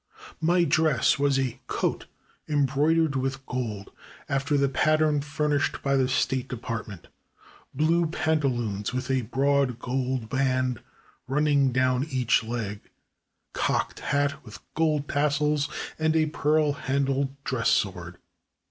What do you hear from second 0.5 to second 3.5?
dress was a coat embroidered with